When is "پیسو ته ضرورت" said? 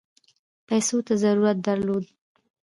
0.67-1.57